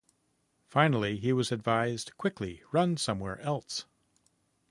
[0.67, 3.85] Finally, he was advised Quickly, run somewhere else.